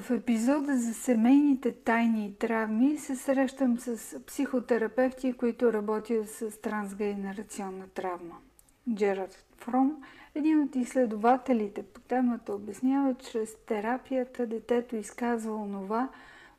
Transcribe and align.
В 0.00 0.10
епизода 0.10 0.78
за 0.78 0.94
семейните 0.94 1.72
тайни 1.72 2.26
и 2.26 2.34
травми 2.34 2.98
се 2.98 3.16
срещам 3.16 3.78
с 3.78 4.20
психотерапевти, 4.26 5.32
които 5.32 5.72
работят 5.72 6.30
с 6.30 6.60
трансгенерационна 6.60 7.88
травма. 7.88 8.36
Джерард 8.94 9.44
Фром, 9.56 10.02
един 10.34 10.62
от 10.62 10.76
изследователите 10.76 11.82
по 11.82 12.00
темата, 12.00 12.54
обяснява 12.54 13.14
чрез 13.14 13.56
терапията 13.66 14.46
детето 14.46 14.96
изказва 14.96 15.54
онова, 15.54 16.08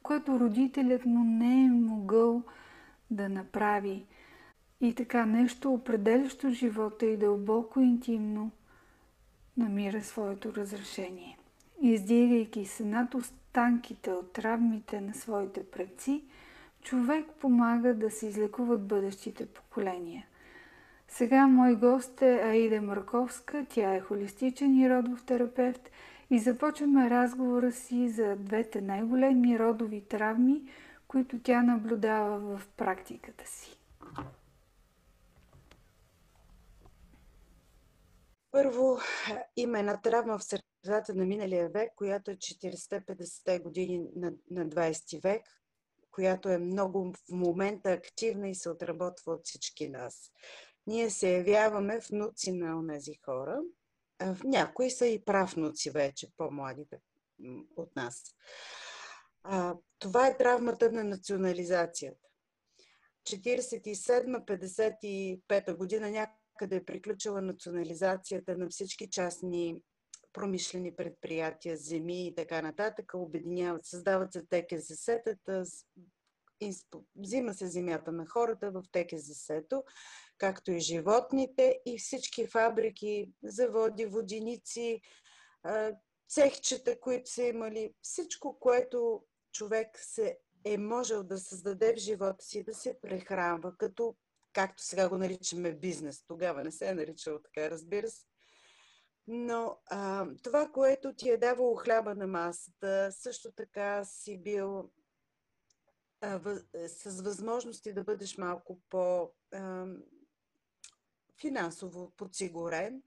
което 0.04 0.39
родителят 0.39 1.05
му 1.05 1.23
не 1.23 1.64
е 1.64 1.70
могъл 1.70 2.42
да 3.12 3.30
направи. 3.30 4.05
И 4.82 4.96
така 4.96 5.26
нещо 5.26 5.73
определящо 5.73 6.50
живота 6.50 7.05
и 7.05 7.18
дълбоко 7.18 7.80
интимно 7.80 8.52
намира 9.58 10.04
своето 10.04 10.55
разрешение 10.55 11.38
издигайки 11.82 12.65
се 12.65 12.86
над 12.86 13.15
останките 13.51 14.11
от 14.11 14.33
травмите 14.33 15.01
на 15.01 15.14
своите 15.14 15.64
предци, 15.64 16.23
човек 16.82 17.25
помага 17.39 17.93
да 17.93 18.11
се 18.11 18.28
излекуват 18.28 18.87
бъдещите 18.87 19.46
поколения. 19.46 20.25
Сега 21.07 21.47
мой 21.47 21.75
гост 21.75 22.21
е 22.21 22.42
Аида 22.43 22.82
Марковска, 22.82 23.65
тя 23.69 23.95
е 23.95 24.00
холистичен 24.00 24.79
и 24.79 24.89
родов 24.89 25.25
терапевт 25.25 25.89
и 26.29 26.39
започваме 26.39 27.09
разговора 27.09 27.71
си 27.71 28.09
за 28.09 28.36
двете 28.36 28.82
най-големи 28.82 29.59
родови 29.59 30.01
травми, 30.01 30.61
които 31.07 31.39
тя 31.39 31.64
наблюдава 31.64 32.39
в 32.39 32.67
практиката 32.67 33.47
си. 33.47 33.78
Първо, 38.52 39.00
има 39.58 39.80
една 39.80 39.97
травма 39.97 40.38
в 40.38 40.44
средата 40.86 41.16
на 41.16 41.26
миналия 41.26 41.70
век, 41.70 41.92
която 41.95 42.31
е 42.31 42.36
40-50 42.36 43.62
години 43.62 44.04
на, 44.16 44.34
на 44.52 44.70
20 44.70 45.23
век, 45.23 45.42
която 46.12 46.50
е 46.50 46.58
много 46.58 47.14
в 47.14 47.18
момента 47.30 47.92
активна 47.92 48.50
и 48.50 48.56
се 48.56 48.70
отработва 48.70 49.34
от 49.34 49.46
всички 49.46 49.90
нас. 49.90 50.32
Ние 50.88 51.10
се 51.10 51.38
явяваме 51.38 52.00
внуци 52.00 52.52
на 52.52 52.94
тези 52.94 53.14
хора. 53.26 53.62
Някои 54.44 54.92
са 54.92 55.08
и 55.08 55.26
правнуци 55.26 55.90
вече, 55.90 56.28
по-младите 56.38 57.00
от 57.76 57.95
нас. 57.95 58.23
А, 59.44 59.76
това 60.00 60.28
е 60.28 60.38
травмата 60.38 60.92
на 60.92 61.04
национализацията. 61.04 62.28
47-55 63.30 65.78
година 65.78 66.10
някъде 66.10 66.76
е 66.76 66.86
приключила 66.86 67.42
национализацията 67.42 68.58
на 68.58 68.70
всички 68.70 69.10
частни 69.10 69.82
промишлени 70.34 70.96
предприятия, 70.96 71.78
земи 71.78 72.28
и 72.28 72.36
така 72.36 72.62
нататък, 72.62 73.12
обединяват, 73.16 73.86
създават 73.86 74.34
се 74.34 74.46
ТКЗС-тата, 74.46 75.66
взима 77.16 77.54
се 77.54 77.68
земята 77.68 78.12
на 78.12 78.26
хората 78.26 78.72
в 78.72 78.84
ТКЗС-то, 78.92 79.84
както 80.38 80.72
и 80.72 80.80
животните 80.80 81.80
и 81.86 81.98
всички 81.98 82.48
фабрики, 82.48 83.32
заводи, 83.44 84.06
водиници, 84.06 85.02
цехчета, 86.30 87.00
които 87.00 87.32
са 87.32 87.44
имали, 87.44 87.94
всичко, 88.02 88.60
което 88.60 89.23
човек 89.52 90.00
се 90.00 90.38
е 90.66 90.78
можел 90.78 91.23
да 91.23 91.38
създаде 91.38 91.94
в 91.94 92.00
живота 92.00 92.45
си, 92.45 92.64
да 92.64 92.73
се 92.73 93.00
прехранва, 93.02 93.78
като, 93.78 94.16
както 94.54 94.84
сега 94.84 95.10
го 95.10 95.18
наричаме 95.18 95.73
бизнес. 95.73 96.23
Тогава 96.28 96.64
не 96.64 96.72
се 96.72 96.88
е 96.88 96.94
наричало 96.94 97.40
така, 97.40 97.70
разбира 97.70 98.10
се. 98.10 98.26
Но 99.34 99.78
а, 99.86 100.28
това, 100.44 100.70
което 100.72 101.14
ти 101.14 101.30
е 101.30 101.38
давало 101.38 101.76
хляба 101.76 102.16
на 102.16 102.28
масата, 102.28 103.12
също 103.12 103.52
така 103.52 104.06
си 104.06 104.38
бил 104.38 104.92
а, 106.22 106.38
въз, 106.38 106.66
с 106.88 107.22
възможности 107.22 107.94
да 107.94 108.04
бъдеш 108.04 108.38
малко 108.38 108.80
по 108.89 109.32
а, 109.54 109.86
финансово 111.42 112.11
подсигурен, 112.17 113.04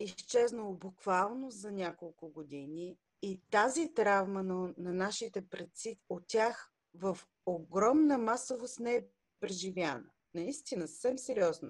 изчезнало 0.00 0.74
буквално 0.74 1.50
за 1.50 1.72
няколко 1.72 2.28
години. 2.28 2.98
И 3.22 3.42
тази 3.50 3.94
травма 3.94 4.42
на, 4.42 4.74
на 4.78 4.92
нашите 4.92 5.48
предци 5.48 6.00
от 6.08 6.24
тях 6.26 6.72
в 6.94 7.18
огромна 7.46 8.18
масовост 8.18 8.80
не 8.80 8.94
е 8.94 9.06
преживяна. 9.40 10.10
Наистина, 10.34 10.88
съвсем 10.88 11.18
сериозно. 11.18 11.68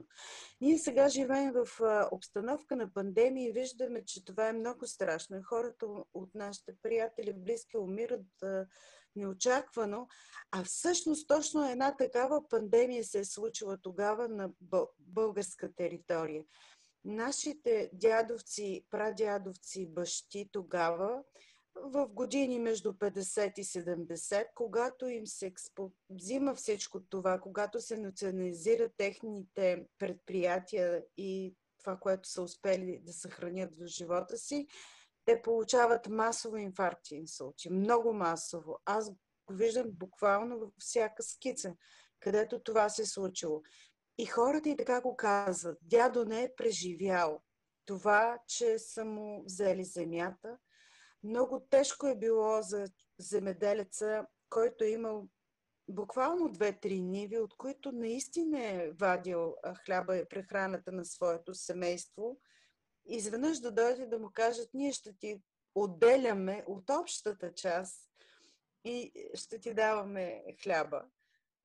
Ние 0.60 0.78
сега 0.78 1.08
живеем 1.08 1.52
в 1.52 1.69
обстановка 2.12 2.76
на 2.76 2.92
пандемия 2.92 3.48
и 3.48 3.52
виждаме, 3.52 4.04
че 4.04 4.24
това 4.24 4.48
е 4.48 4.52
много 4.52 4.86
страшно. 4.86 5.42
Хората 5.44 5.86
от 6.14 6.34
нашите 6.34 6.72
приятели, 6.82 7.32
близки 7.32 7.76
умират 7.76 8.26
неочаквано, 9.16 10.08
а 10.50 10.64
всъщност 10.66 11.28
точно 11.28 11.70
една 11.70 11.96
такава 11.96 12.48
пандемия 12.48 13.04
се 13.04 13.19
е 13.19 13.24
случила 13.24 13.78
тогава 13.82 14.28
на 14.28 14.50
българска 14.98 15.75
територия. 15.75 16.44
Нашите 17.04 17.90
дядовци, 17.92 18.84
прадядовци, 18.90 19.86
бащи 19.86 20.48
тогава 20.52 21.22
в 21.82 22.08
години 22.08 22.58
между 22.58 22.92
50 22.92 23.58
и 23.58 23.64
70, 23.64 24.46
когато 24.54 25.08
им 25.08 25.26
се 25.26 25.46
експо... 25.46 25.90
взима 26.10 26.54
всичко 26.54 27.00
това, 27.02 27.38
когато 27.40 27.80
се 27.80 27.96
национализират 27.96 28.92
техните 28.96 29.86
предприятия 29.98 31.04
и 31.16 31.54
това, 31.78 31.96
което 31.96 32.28
са 32.28 32.42
успели 32.42 33.00
да 33.02 33.12
съхранят 33.12 33.70
в 33.80 33.86
живота 33.86 34.38
си, 34.38 34.66
те 35.24 35.42
получават 35.42 36.08
масово 36.08 36.56
инфаркти 36.56 37.14
инсулти. 37.14 37.70
Много 37.70 38.12
масово. 38.12 38.78
Аз 38.84 39.10
го 39.10 39.18
виждам 39.50 39.86
буквално 39.90 40.58
във 40.58 40.70
всяка 40.78 41.22
скица, 41.22 41.74
където 42.20 42.62
това 42.62 42.88
се 42.88 43.02
е 43.02 43.06
случило. 43.06 43.62
И 44.18 44.26
хората 44.26 44.68
и 44.68 44.76
така 44.76 45.00
го 45.00 45.16
казват. 45.16 45.78
Дядо 45.82 46.24
не 46.24 46.42
е 46.42 46.54
преживял 46.56 47.40
това, 47.86 48.38
че 48.46 48.78
са 48.78 49.04
му 49.04 49.44
взели 49.44 49.84
земята, 49.84 50.58
много 51.22 51.60
тежко 51.60 52.06
е 52.06 52.16
било 52.16 52.62
за 52.62 52.86
земеделеца, 53.18 54.26
който 54.50 54.84
е 54.84 54.88
имал 54.88 55.28
буквално 55.88 56.48
две-три 56.48 57.00
ниви, 57.00 57.38
от 57.38 57.56
които 57.56 57.92
наистина 57.92 58.64
е 58.64 58.90
вадил 58.90 59.54
хляба 59.84 60.16
и 60.16 60.28
прехраната 60.28 60.92
на 60.92 61.04
своето 61.04 61.54
семейство. 61.54 62.40
Изведнъж 63.06 63.58
да 63.58 63.72
дойде 63.72 64.06
да 64.06 64.18
му 64.18 64.30
кажат, 64.34 64.68
ние 64.74 64.92
ще 64.92 65.16
ти 65.18 65.42
отделяме 65.74 66.64
от 66.66 66.90
общата 66.90 67.54
част 67.54 68.10
и 68.84 69.12
ще 69.34 69.58
ти 69.58 69.74
даваме 69.74 70.44
хляба. 70.62 71.04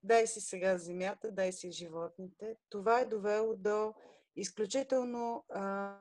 Дай 0.03 0.27
си 0.27 0.41
сега 0.41 0.77
земята, 0.77 1.31
дай 1.31 1.51
си 1.51 1.71
животните. 1.71 2.55
Това 2.69 2.99
е 2.99 3.05
довело 3.05 3.55
до 3.55 3.93
изключително 4.35 5.45
а, 5.49 5.95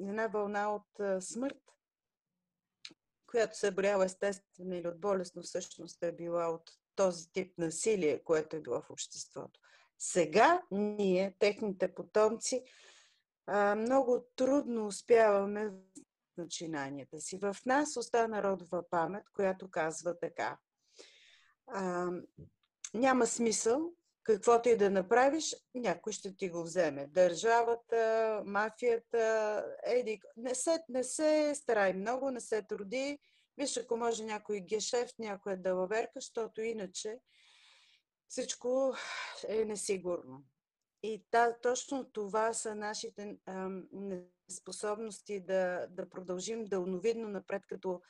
една 0.00 0.26
вълна 0.26 0.74
от 0.74 1.00
а, 1.00 1.20
смърт 1.20 1.62
която 3.32 3.58
се 3.58 3.66
е 3.66 3.70
естествено 4.04 4.74
или 4.74 4.88
от 4.88 5.00
болестно, 5.00 5.42
всъщност 5.42 6.02
е 6.02 6.12
била 6.12 6.48
от 6.48 6.70
този 6.94 7.32
тип 7.32 7.58
насилие, 7.58 8.24
което 8.24 8.56
е 8.56 8.60
било 8.60 8.80
в 8.80 8.90
обществото. 8.90 9.60
Сега 9.98 10.62
ние, 10.70 11.36
техните 11.38 11.94
потомци, 11.94 12.64
много 13.76 14.24
трудно 14.36 14.86
успяваме 14.86 15.68
в 15.68 15.74
начинанията 16.36 17.20
си. 17.20 17.38
В 17.38 17.56
нас 17.66 17.96
остана 17.96 18.42
родова 18.42 18.88
памет, 18.90 19.24
която 19.30 19.70
казва 19.70 20.18
така. 20.18 20.58
Няма 22.94 23.26
смисъл, 23.26 23.92
каквото 24.24 24.68
и 24.68 24.76
да 24.76 24.90
направиш, 24.90 25.56
някой 25.74 26.12
ще 26.12 26.36
ти 26.36 26.48
го 26.48 26.62
вземе. 26.62 27.06
Държавата, 27.06 28.42
мафията, 28.46 29.64
еди, 29.82 30.20
не 30.36 30.54
се, 30.54 30.84
не 30.88 31.04
се 31.04 31.52
старай 31.54 31.92
много, 31.92 32.30
не 32.30 32.40
се 32.40 32.62
труди. 32.62 33.18
Виж, 33.58 33.76
ако 33.76 33.96
може 33.96 34.24
някой 34.24 34.60
гешефт, 34.60 35.18
някоя 35.18 35.56
далаверка, 35.56 36.12
защото 36.14 36.60
иначе 36.60 37.18
всичко 38.28 38.94
е 39.48 39.64
несигурно. 39.64 40.44
И 41.02 41.24
та, 41.30 41.56
точно 41.62 42.10
това 42.12 42.52
са 42.52 42.74
нашите 42.74 43.36
ам, 43.46 43.88
неспособности 43.92 45.40
да, 45.40 45.86
да 45.90 46.10
продължим 46.10 46.64
дълновидно 46.64 47.28
напред 47.28 47.62
като 47.66 48.00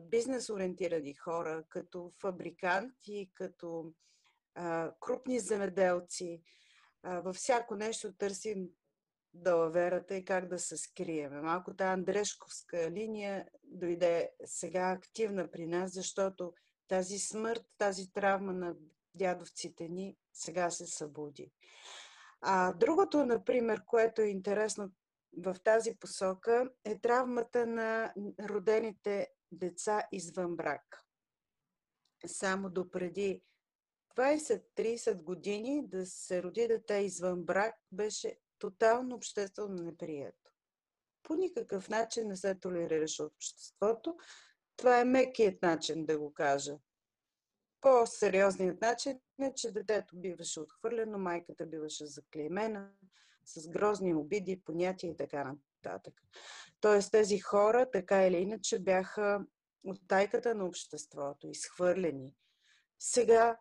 бизнес-ориентирани 0.00 1.14
хора, 1.14 1.64
като 1.68 2.12
фабриканти, 2.20 3.30
като 3.34 3.92
крупни 5.00 5.40
земеделци. 5.40 6.42
Във 7.04 7.36
всяко 7.36 7.76
нещо 7.76 8.12
търсим 8.12 8.68
далаверата 9.34 10.16
и 10.16 10.24
как 10.24 10.48
да 10.48 10.58
се 10.58 10.76
скриеме. 10.76 11.40
Малко 11.40 11.76
тази 11.76 11.88
Андрешковска 11.88 12.90
линия 12.90 13.48
дойде 13.64 14.30
сега 14.44 14.90
активна 14.90 15.50
при 15.50 15.66
нас, 15.66 15.92
защото 15.92 16.52
тази 16.88 17.18
смърт, 17.18 17.62
тази 17.78 18.12
травма 18.12 18.52
на 18.52 18.74
дядовците 19.14 19.88
ни 19.88 20.16
сега 20.32 20.70
се 20.70 20.86
събуди. 20.86 21.52
А 22.40 22.72
другото, 22.72 23.26
например, 23.26 23.84
което 23.86 24.22
е 24.22 24.26
интересно, 24.26 24.90
в 25.38 25.56
тази 25.64 25.96
посока 25.96 26.70
е 26.84 26.98
травмата 26.98 27.66
на 27.66 28.14
родените 28.40 29.28
деца 29.52 30.02
извън 30.12 30.56
брак. 30.56 31.04
Само 32.26 32.70
до 32.70 32.90
преди 32.90 33.42
20-30 34.18 35.22
години 35.22 35.88
да 35.88 36.06
се 36.06 36.42
роди 36.42 36.68
дете 36.68 36.94
извън 36.94 37.42
брак 37.42 37.74
беше 37.92 38.38
тотално 38.58 39.16
обществено 39.16 39.74
неприето. 39.74 40.52
По 41.22 41.34
никакъв 41.34 41.88
начин 41.88 42.28
не 42.28 42.36
се 42.36 42.54
толерираше 42.54 43.22
от 43.22 43.32
обществото. 43.34 44.16
Това 44.76 45.00
е 45.00 45.04
мекият 45.04 45.62
начин 45.62 46.06
да 46.06 46.18
го 46.18 46.34
кажа. 46.34 46.78
По-сериозният 47.80 48.80
начин 48.80 49.20
е, 49.42 49.54
че 49.54 49.72
детето 49.72 50.16
биваше 50.16 50.60
отхвърлено, 50.60 51.18
майката 51.18 51.66
биваше 51.66 52.06
заклеймена 52.06 52.90
с 53.44 53.68
грозни 53.68 54.14
обиди, 54.14 54.62
понятия 54.64 55.10
и 55.10 55.16
така 55.16 55.54
нататък. 55.84 56.14
Тоест 56.80 57.12
тези 57.12 57.38
хора, 57.38 57.90
така 57.90 58.26
или 58.26 58.36
иначе, 58.36 58.78
бяха 58.78 59.46
от 59.84 60.00
тайката 60.08 60.54
на 60.54 60.66
обществото, 60.66 61.48
изхвърлени. 61.48 62.34
Сега 62.98 63.58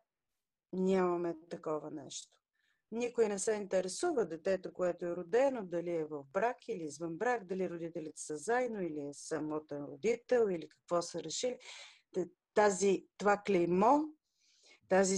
нямаме 0.74 1.36
такова 1.50 1.92
нещо. 1.92 2.32
Никой 2.92 3.30
не 3.30 3.40
се 3.40 3.52
интересува 3.52 4.26
детето, 4.26 4.74
което 4.74 5.06
е 5.06 5.16
родено, 5.16 5.66
дали 5.66 5.92
е 5.92 6.06
в 6.06 6.24
брак 6.34 6.68
или 6.68 6.84
извън 6.84 7.18
брак, 7.18 7.46
дали 7.46 7.70
родителите 7.70 8.22
са 8.22 8.38
заедно 8.38 8.82
или 8.82 9.00
е 9.00 9.14
самотен 9.14 9.86
родител 9.86 10.48
или 10.50 10.70
какво 10.70 11.02
са 11.02 11.24
решили. 11.24 11.60
Тази, 12.54 13.08
това 13.18 13.42
клеймо, 13.46 14.04
тази 14.90 15.18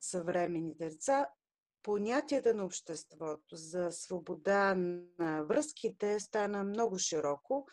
съвременните 0.00 0.88
деца, 0.88 1.28
понятията 1.82 2.54
на 2.54 2.64
обществото 2.64 3.56
за 3.56 3.88
свобода 3.90 4.74
на 5.18 5.42
връзките 5.42 6.20
стана 6.20 6.64
много 6.64 6.98
широко 6.98 7.66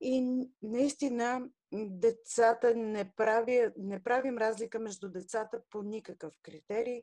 и 0.00 0.46
наистина 0.62 1.48
децата 1.72 2.74
не, 2.74 3.12
прави, 3.16 3.68
не 3.76 4.02
правим 4.02 4.38
разлика 4.38 4.78
между 4.78 5.08
децата 5.08 5.62
по 5.70 5.82
никакъв 5.82 6.34
критерий. 6.42 7.02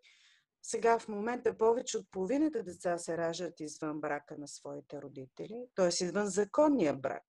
Сега 0.61 0.99
в 0.99 1.07
момента 1.07 1.57
повече 1.57 1.97
от 1.97 2.11
половината 2.11 2.63
деца 2.63 2.97
се 2.97 3.17
раждат 3.17 3.59
извън 3.59 4.01
брака 4.01 4.37
на 4.37 4.47
своите 4.47 5.01
родители, 5.01 5.67
т.е. 5.75 6.05
извън 6.05 6.25
законния 6.25 6.93
брак. 6.93 7.23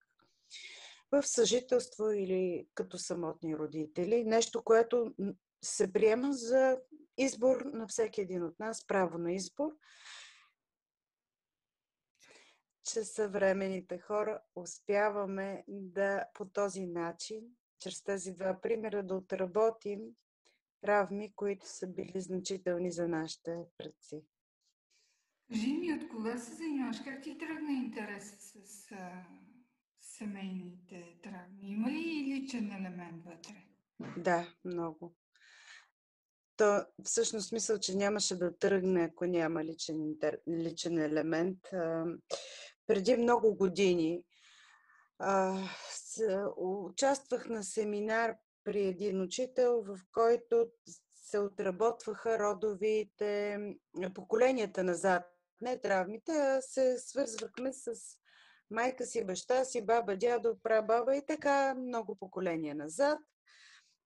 В 1.11 1.23
съжителство 1.23 2.11
или 2.11 2.69
като 2.75 2.99
самотни 2.99 3.57
родители. 3.57 4.25
Нещо, 4.25 4.63
което 4.65 5.15
се 5.63 5.93
приема 5.93 6.33
за 6.33 6.79
избор 7.19 7.61
на 7.61 7.87
всеки 7.89 8.21
един 8.21 8.43
от 8.43 8.59
нас, 8.59 8.87
право 8.87 9.19
на 9.19 9.33
избор 9.33 9.73
че 12.87 13.05
съвременните 13.05 13.99
хора 13.99 14.41
успяваме 14.55 15.65
да 15.69 16.25
по 16.35 16.44
този 16.44 16.87
начин, 16.87 17.41
чрез 17.79 18.03
тези 18.03 18.33
два 18.33 18.61
примера, 18.61 19.03
да 19.03 19.15
отработим 19.15 20.00
травми, 20.81 21.33
които 21.37 21.69
са 21.69 21.87
били 21.87 22.21
значителни 22.21 22.93
за 22.93 23.09
нашите 23.09 23.65
предци. 23.79 24.25
Жени, 25.53 25.93
от 25.93 26.09
кога 26.09 26.38
се 26.38 26.55
занимаваш? 26.55 26.97
Как 27.05 27.23
ти 27.23 27.38
тръгна 27.38 27.73
интерес 27.73 28.37
с 28.38 28.93
а, 28.93 29.27
семейните 30.00 31.19
травми? 31.23 31.71
Има 31.71 31.91
ли 31.91 32.35
личен 32.35 32.73
елемент 32.73 33.25
вътре? 33.25 33.65
Да, 34.17 34.55
много. 34.65 35.15
То 36.56 36.85
всъщност 37.05 37.53
мисля, 37.53 37.81
че 37.81 37.97
нямаше 37.97 38.37
да 38.37 38.59
тръгне, 38.59 39.03
ако 39.03 39.27
няма 39.27 39.65
личен, 39.65 40.15
личен 40.49 40.99
елемент 40.99 41.59
преди 42.87 43.17
много 43.17 43.55
години 43.55 44.23
а, 45.19 45.62
участвах 46.56 47.49
на 47.49 47.65
семинар 47.65 48.35
при 48.65 48.87
един 48.87 49.23
учител, 49.23 49.83
в 49.83 49.99
който 50.12 50.67
се 51.15 51.38
отработваха 51.38 52.38
родовите 52.38 53.59
поколенията 54.15 54.85
назад. 54.85 55.23
Не 55.61 55.81
травмите, 55.81 56.33
а 56.33 56.62
се 56.62 56.99
свързвахме 56.99 57.73
с 57.73 57.94
майка 58.71 59.06
си, 59.06 59.25
баща 59.25 59.65
си, 59.65 59.87
баба, 59.87 60.17
дядо, 60.17 60.59
прабаба 60.62 61.17
и 61.17 61.27
така 61.27 61.75
много 61.75 62.17
поколения 62.17 62.75
назад. 62.75 63.19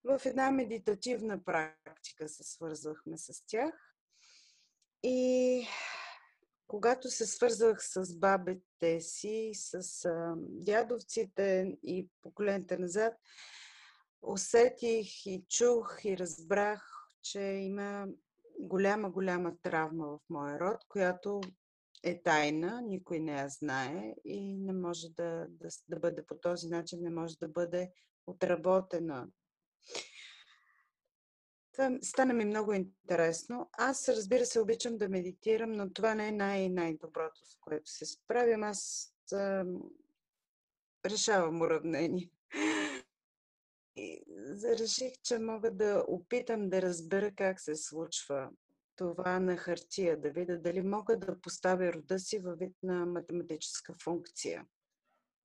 В 0.04 0.20
една 0.24 0.50
медитативна 0.50 1.44
практика 1.44 2.28
се 2.28 2.44
свързвахме 2.44 3.18
с 3.18 3.46
тях. 3.46 3.74
И 5.02 5.66
когато 6.70 7.10
се 7.10 7.26
свързвах 7.26 7.78
с 7.80 8.18
бабите 8.18 9.00
си, 9.00 9.50
с 9.54 10.04
а, 10.04 10.34
дядовците 10.38 11.76
и 11.82 12.08
поколените 12.22 12.78
назад, 12.78 13.14
усетих 14.22 15.26
и 15.26 15.44
чух 15.48 16.00
и 16.04 16.18
разбрах, 16.18 16.82
че 17.22 17.40
има 17.40 18.06
голяма, 18.60 19.10
голяма 19.10 19.52
травма 19.62 20.06
в 20.06 20.18
моя 20.30 20.60
род, 20.60 20.76
която 20.88 21.40
е 22.02 22.22
тайна, 22.22 22.82
никой 22.82 23.20
не 23.20 23.32
я 23.32 23.48
знае 23.48 24.14
и 24.24 24.56
не 24.56 24.72
може 24.72 25.08
да, 25.08 25.46
да, 25.48 25.68
да 25.88 25.98
бъде 25.98 26.26
по 26.26 26.34
този 26.34 26.68
начин, 26.68 26.98
не 27.02 27.10
може 27.10 27.38
да 27.38 27.48
бъде 27.48 27.92
отработена 28.26 29.28
това 31.80 31.98
стана 32.02 32.34
ми 32.34 32.44
много 32.44 32.72
интересно. 32.72 33.70
Аз, 33.72 34.08
разбира 34.08 34.46
се, 34.46 34.60
обичам 34.60 34.98
да 34.98 35.08
медитирам, 35.08 35.72
но 35.72 35.92
това 35.92 36.14
не 36.14 36.28
е 36.28 36.32
най- 36.32 36.68
най-доброто, 36.68 37.40
с 37.44 37.56
което 37.60 37.90
се 37.90 38.06
справям. 38.06 38.62
Аз 38.62 39.12
а, 39.32 39.64
решавам 41.06 41.60
уравнение. 41.60 42.30
И 43.96 44.22
реших, 44.78 45.12
че 45.22 45.38
мога 45.38 45.70
да 45.70 46.04
опитам 46.08 46.70
да 46.70 46.82
разбера 46.82 47.32
как 47.36 47.60
се 47.60 47.76
случва 47.76 48.50
това 48.96 49.40
на 49.40 49.56
хартия, 49.56 50.20
да 50.20 50.30
видя 50.30 50.58
дали 50.58 50.82
мога 50.82 51.18
да 51.18 51.40
поставя 51.40 51.92
рода 51.92 52.18
си 52.18 52.38
във 52.38 52.58
вид 52.58 52.76
на 52.82 53.06
математическа 53.06 53.94
функция. 54.02 54.66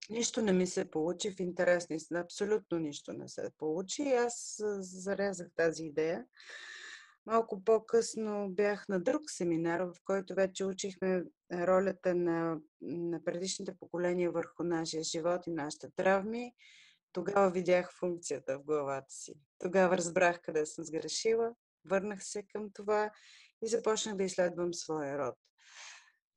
Нищо 0.10 0.42
не 0.42 0.54
ми 0.54 0.68
се 0.68 0.92
получи 0.92 1.32
в 1.32 1.40
интерес, 1.40 1.90
наистина, 1.90 2.20
абсолютно 2.20 2.80
нищо 2.80 3.14
не 3.14 3.28
се 3.28 3.50
получи. 3.58 4.04
И 4.04 4.14
аз 4.14 4.64
зарязах 4.80 5.48
тази 5.56 5.84
идея. 5.84 6.26
Малко 7.26 7.64
по-късно 7.64 8.50
бях 8.50 8.88
на 8.90 9.00
друг 9.00 9.22
семинар, 9.32 9.82
в 9.82 9.94
който 10.04 10.36
вече 10.36 10.66
учихме 10.66 11.24
ролята 11.54 12.16
на, 12.16 12.58
на 12.82 13.24
предишните 13.24 13.78
поколения 13.80 14.32
върху 14.32 14.64
нашия 14.64 15.04
живот 15.04 15.48
и 15.48 15.52
нашите 15.52 15.90
травми. 15.96 16.54
Тогава 17.12 17.52
видях 17.52 17.94
функцията 18.00 18.60
в 18.60 18.64
главата 18.64 19.14
си. 19.14 19.34
Тогава 19.60 19.98
разбрах 19.98 20.42
къде 20.42 20.66
съм 20.66 20.86
сгрешила, 20.86 21.56
върнах 21.86 22.24
се 22.24 22.44
към 22.44 22.70
това 22.74 23.12
и 23.62 23.68
започнах 23.68 24.16
да 24.16 24.24
изследвам 24.24 24.74
своя 24.74 25.18
род. 25.18 25.36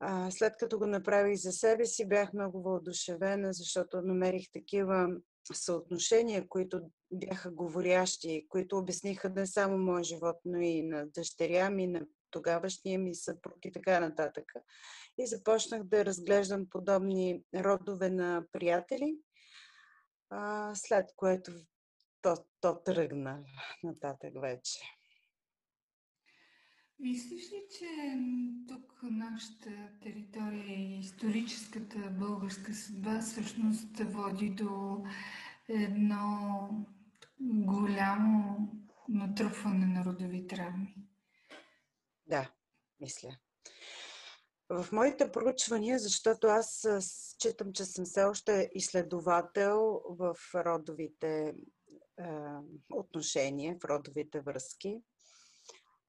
А, 0.01 0.31
след 0.31 0.57
като 0.57 0.79
го 0.79 0.87
направих 0.87 1.39
за 1.39 1.53
себе 1.53 1.87
си, 1.87 2.09
бях 2.09 2.33
много 2.33 2.63
въодушевена, 2.63 3.53
защото 3.53 4.03
намерих 4.03 4.53
такива 4.53 5.09
съотношения, 5.53 6.49
които 6.49 6.81
бяха 7.11 7.51
говорящи, 7.51 8.47
които 8.49 8.79
обясниха 8.79 9.29
не 9.29 9.47
само 9.47 9.79
моят 9.79 10.07
живот, 10.07 10.37
но 10.45 10.61
и 10.61 10.83
на 10.83 11.07
дъщеря 11.07 11.71
ми, 11.71 11.87
на 11.87 12.07
тогавашния 12.31 12.99
ми 12.99 13.15
съпруг 13.15 13.65
и 13.65 13.73
така 13.73 14.01
нататък. 14.01 14.53
И 15.19 15.27
започнах 15.27 15.83
да 15.83 16.05
разглеждам 16.05 16.67
подобни 16.71 17.43
родове 17.55 18.11
на 18.11 18.45
приятели, 18.53 19.17
а, 20.31 20.73
след 20.75 21.07
което 21.17 21.53
то, 22.23 22.37
то 22.61 22.83
тръгна 22.83 23.45
нататък 23.83 24.33
вече. 24.41 24.98
Мислиш 27.01 27.53
ли, 27.53 27.65
че 27.79 28.19
тук 28.69 29.03
нашата 29.03 29.71
територия 30.03 30.79
и 30.79 30.99
историческата 31.01 31.99
българска 31.99 32.75
съдба 32.75 33.21
всъщност 33.21 33.99
води 33.99 34.51
до 34.51 35.05
едно 35.69 36.69
голямо 37.41 38.69
натрупване 39.09 39.87
на 39.87 40.05
родови 40.05 40.47
травми? 40.47 40.95
Да, 42.27 42.51
мисля. 43.01 43.37
В 44.69 44.87
моите 44.93 45.33
проучвания, 45.33 45.99
защото 45.99 46.47
аз 46.47 46.87
считам, 47.01 47.73
че 47.73 47.85
съм 47.85 48.05
все 48.05 48.25
още 48.25 48.71
изследовател 48.75 50.03
в 50.09 50.37
родовите 50.55 51.55
отношения, 52.93 53.77
в 53.81 53.85
родовите 53.85 54.41
връзки, 54.41 55.03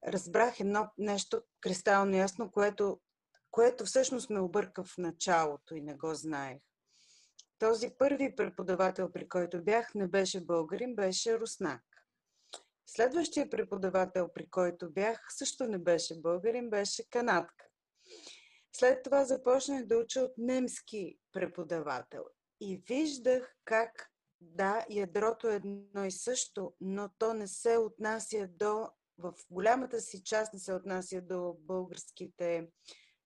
разбрах 0.06 0.60
едно 0.60 0.88
нещо 0.98 1.42
кристално 1.60 2.16
ясно, 2.16 2.50
което, 2.50 3.00
което 3.50 3.84
всъщност 3.84 4.30
ме 4.30 4.40
обърка 4.40 4.84
в 4.84 4.98
началото 4.98 5.74
и 5.74 5.80
не 5.80 5.94
го 5.94 6.14
знаех. 6.14 6.58
Този 7.58 7.90
първи 7.98 8.36
преподавател, 8.36 9.12
при 9.12 9.28
който 9.28 9.64
бях, 9.64 9.94
не 9.94 10.08
беше 10.08 10.44
българин, 10.44 10.94
беше 10.94 11.40
руснак. 11.40 11.82
Следващия 12.86 13.50
преподавател, 13.50 14.28
при 14.34 14.50
който 14.50 14.90
бях, 14.90 15.26
също 15.28 15.66
не 15.66 15.78
беше 15.78 16.20
българин, 16.20 16.70
беше 16.70 17.10
канадка. 17.10 17.64
След 18.72 19.02
това 19.02 19.24
започнах 19.24 19.86
да 19.86 19.98
уча 19.98 20.20
от 20.20 20.32
немски 20.38 21.18
преподавател. 21.32 22.24
И 22.60 22.82
виждах 22.88 23.56
как, 23.64 24.10
да, 24.40 24.86
ядрото 24.90 25.48
е 25.48 25.54
едно 25.54 26.04
и 26.04 26.10
също, 26.10 26.74
но 26.80 27.10
то 27.18 27.34
не 27.34 27.46
се 27.46 27.76
отнася 27.76 28.48
до, 28.50 28.88
в 29.20 29.34
голямата 29.50 30.00
си 30.00 30.24
част 30.24 30.52
не 30.52 30.58
се 30.58 30.74
отнася 30.74 31.20
до 31.20 31.56
българските 31.60 32.68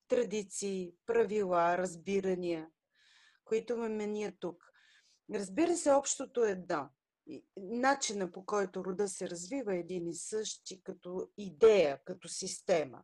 традиции, 0.09 0.95
правила, 1.07 1.79
разбирания, 1.79 2.69
които 3.45 3.77
ме 3.77 3.89
мения 3.89 4.33
тук. 4.41 4.65
Разбира 5.35 5.77
се, 5.77 5.93
общото 5.93 6.45
е 6.45 6.51
едно. 6.51 6.89
Начина 7.57 8.33
по 8.33 8.47
който 8.47 8.85
рода 8.85 9.09
се 9.09 9.31
развива 9.31 9.75
е 9.75 9.79
един 9.79 10.09
и 10.09 10.15
същи 10.15 10.83
като 10.83 11.31
идея, 11.39 12.01
като 12.05 12.29
система. 12.29 13.03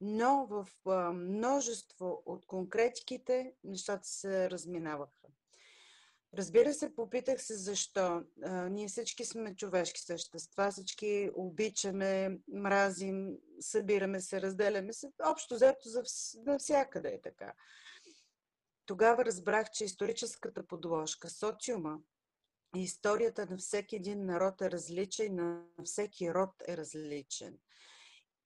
Но 0.00 0.46
в 0.46 0.68
множество 1.14 2.22
от 2.26 2.46
конкретиките 2.46 3.54
нещата 3.64 4.08
се 4.08 4.50
разминаваха. 4.50 5.21
Разбира 6.36 6.74
се, 6.74 6.94
попитах 6.94 7.42
се 7.42 7.56
защо. 7.56 8.22
Ние 8.70 8.88
всички 8.88 9.24
сме 9.24 9.56
човешки 9.56 10.00
същества, 10.00 10.70
всички 10.70 11.30
обичаме, 11.34 12.38
мразим, 12.52 13.38
събираме 13.60 14.20
се, 14.20 14.42
разделяме 14.42 14.92
се. 14.92 15.12
Общо 15.24 15.54
взето 15.54 15.88
за 15.88 16.02
навсякъде 16.46 17.08
е 17.08 17.20
така. 17.20 17.52
Тогава 18.86 19.24
разбрах, 19.24 19.70
че 19.70 19.84
историческата 19.84 20.66
подложка, 20.66 21.30
социума, 21.30 21.98
историята 22.76 23.46
на 23.50 23.56
всеки 23.56 23.96
един 23.96 24.24
народ 24.24 24.62
е 24.62 24.70
различен 24.70 25.26
и 25.26 25.30
на 25.30 25.64
всеки 25.84 26.34
род 26.34 26.50
е 26.68 26.76
различен. 26.76 27.58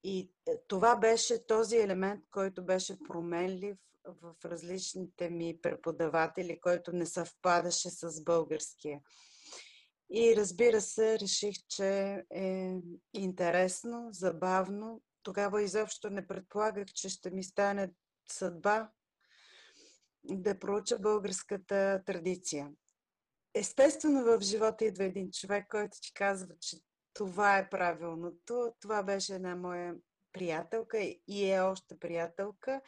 И 0.03 0.31
е, 0.47 0.57
това 0.67 0.95
беше 0.95 1.47
този 1.47 1.77
елемент, 1.77 2.23
който 2.31 2.65
беше 2.65 2.99
променлив 3.07 3.77
в 4.21 4.35
различните 4.45 5.29
ми 5.29 5.59
преподаватели, 5.61 6.59
който 6.59 6.93
не 6.93 7.05
съвпадаше 7.05 7.89
с 7.89 8.23
българския. 8.23 9.01
И 10.09 10.35
разбира 10.37 10.81
се, 10.81 11.19
реших, 11.19 11.55
че 11.69 12.23
е 12.31 12.75
интересно, 13.13 14.07
забавно. 14.11 15.01
Тогава 15.23 15.63
изобщо 15.63 16.09
не 16.09 16.27
предполагах, 16.27 16.85
че 16.85 17.09
ще 17.09 17.31
ми 17.31 17.43
стане 17.43 17.91
съдба 18.31 18.89
да 20.23 20.59
проуча 20.59 20.99
българската 20.99 22.01
традиция. 22.05 22.71
Естествено, 23.53 24.23
в 24.23 24.41
живота 24.41 24.85
идва 24.85 25.03
един 25.03 25.31
човек, 25.31 25.67
който 25.69 25.97
ти 26.01 26.13
казва, 26.13 26.55
че 26.59 26.77
това 27.13 27.57
е 27.57 27.69
правилното. 27.69 28.73
Това 28.79 29.03
беше 29.03 29.35
една 29.35 29.55
моя 29.55 29.95
приятелка 30.33 30.97
и 31.27 31.51
е 31.51 31.61
още 31.61 31.99
приятелка, 31.99 32.81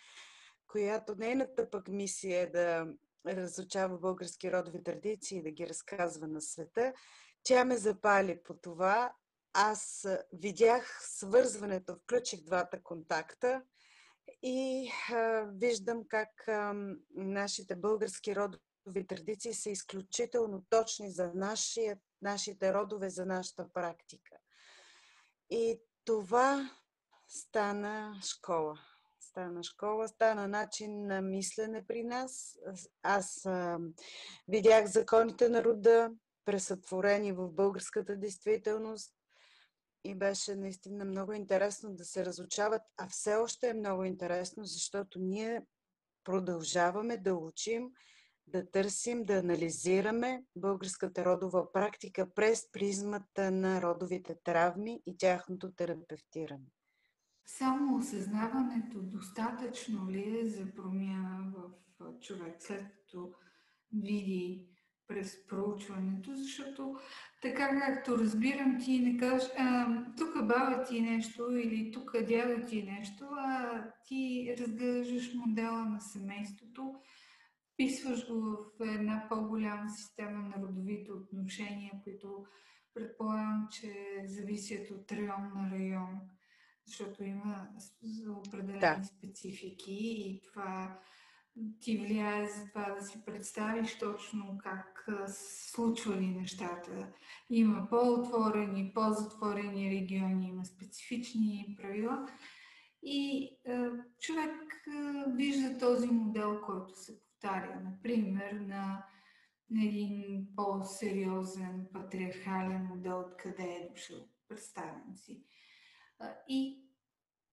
която 0.70 1.16
нейната 1.16 1.70
пък 1.70 1.88
мисия 1.88 2.42
е 2.42 2.48
да 2.48 2.88
разучава 3.28 3.98
български 3.98 4.52
родови 4.52 4.84
традиции 4.84 5.38
и 5.38 5.44
да 5.44 5.52
ги 5.52 5.68
разказва 5.68 6.28
на 6.28 6.42
света. 6.42 6.94
Тя 7.44 7.66
ме 7.66 7.78
запали 7.78 8.44
по 8.44 8.54
това. 8.54 9.14
Аз 9.54 10.08
видях 10.34 11.00
свързването, 11.02 11.96
включих 11.96 12.44
двата 12.44 12.84
контакта 12.84 13.64
и 14.44 14.92
а, 15.12 15.46
виждам 15.54 16.04
как 16.08 16.48
а, 16.48 16.74
нашите 17.16 17.76
български 17.76 18.36
родови 18.36 19.08
традиции 19.08 19.54
са 19.54 19.70
изключително 19.70 20.66
точни 20.70 21.12
за 21.12 21.32
нашия, 21.36 21.98
нашите 22.22 22.74
родове, 22.74 23.10
за 23.10 23.26
нашата 23.26 23.70
практика. 23.74 24.36
И 25.50 25.82
това 26.06 26.70
стана 27.28 28.22
школа. 28.24 28.80
Стана 29.30 29.64
школа, 29.64 30.08
стана 30.08 30.48
начин 30.48 31.08
на 31.08 31.22
мислене 31.22 31.86
при 31.88 32.04
нас. 32.04 32.58
Аз 33.04 33.46
а, 33.46 33.78
видях 34.48 34.86
законите 34.86 35.50
на 35.50 35.64
рода, 35.64 36.12
пресътворени 36.46 37.32
в 37.32 37.50
българската 37.52 38.16
действителност 38.16 39.14
и 40.04 40.16
беше 40.16 40.56
наистина 40.56 41.06
много 41.06 41.34
интересно 41.34 41.96
да 41.96 42.06
се 42.06 42.26
разучават, 42.26 42.82
а 42.98 43.08
все 43.10 43.36
още 43.36 43.70
е 43.70 43.74
много 43.74 44.04
интересно, 44.04 44.66
защото 44.66 45.20
ние 45.20 45.62
продължаваме 46.24 47.18
да 47.18 47.36
учим, 47.36 47.92
да 48.48 48.72
търсим, 48.72 49.26
да 49.26 49.34
анализираме 49.34 50.44
българската 50.56 51.26
родова 51.26 51.72
практика 51.72 52.34
през 52.36 52.72
призмата 52.72 53.52
на 53.52 53.82
родовите 53.82 54.36
травми 54.44 55.02
и 55.06 55.18
тяхното 55.18 55.72
терапевтиране. 55.72 56.66
Само 57.58 57.98
осъзнаването 57.98 59.02
достатъчно 59.02 60.12
ли 60.12 60.40
е 60.40 60.50
за 60.50 60.76
промяна 60.76 61.54
в 62.00 62.20
човек, 62.22 62.56
след 62.60 62.84
като 62.92 63.34
види 63.94 64.68
през 65.08 65.48
проучването, 65.48 66.36
защото 66.36 66.96
така 67.42 67.80
както 67.80 68.18
разбирам, 68.18 68.78
ти 68.80 69.00
не 69.00 69.18
кажеш, 69.18 69.50
тук 70.18 70.48
баба 70.48 70.84
ти 70.84 71.02
нещо 71.02 71.52
или 71.52 71.92
тук 71.92 72.12
дядо 72.28 72.68
ти 72.68 72.84
нещо, 72.84 73.26
а 73.32 73.84
ти 74.06 74.56
разглеждаш 74.60 75.34
модела 75.34 75.86
на 75.86 76.02
семейството, 76.02 76.96
вписваш 77.74 78.28
го 78.28 78.42
в 78.42 78.86
една 78.86 79.26
по-голяма 79.30 79.90
система 79.90 80.40
на 80.40 80.64
родовите 80.64 81.12
отношения, 81.12 81.94
които 82.04 82.46
предполагам, 82.94 83.68
че 83.72 83.94
зависят 84.26 84.92
от 84.92 85.12
район 85.12 85.52
на 85.56 85.72
район 85.72 86.20
защото 86.90 87.24
има 87.24 87.68
определени 88.30 88.80
да. 88.80 89.04
специфики 89.04 89.98
и 90.00 90.42
това 90.42 91.00
ти 91.80 91.98
влияе 91.98 92.48
за 92.48 92.68
това 92.70 92.96
да 93.00 93.06
си 93.06 93.26
представиш 93.26 93.98
точно 94.00 94.58
как 94.64 95.08
случвали 95.72 96.28
нещата. 96.28 97.14
Има 97.50 97.88
по-отворени, 97.90 98.92
по-затворени 98.94 99.92
региони, 99.92 100.48
има 100.48 100.66
специфични 100.66 101.78
правила. 101.82 102.28
И 103.04 103.50
е, 103.66 103.78
човек 104.20 104.52
е, 104.88 105.24
вижда 105.28 105.78
този 105.78 106.08
модел, 106.08 106.62
който 106.62 106.96
се 106.96 107.20
повтаря. 107.20 107.82
Например, 107.84 108.52
на, 108.52 109.06
на 109.70 109.86
един 109.86 110.48
по-сериозен 110.56 111.88
патриархален 111.94 112.84
модел, 112.84 113.20
откъде 113.20 113.64
е 113.64 113.90
дошъл. 113.90 114.18
Представям 114.48 115.16
си 115.16 115.44
и 116.48 116.90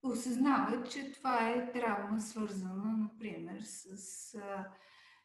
осъзнава, 0.02 0.88
че 0.88 1.12
това 1.12 1.50
е 1.50 1.72
травма 1.72 2.20
свързана, 2.20 2.96
например, 2.96 3.60
с 3.62 4.38